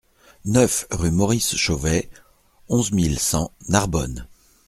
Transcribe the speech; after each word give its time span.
neuf 0.45 0.87
rue 0.89 1.11
Maurice 1.11 1.55
Chauvet, 1.57 2.09
onze 2.69 2.91
mille 2.91 3.19
cent 3.19 3.51
Narbonne 3.69 4.27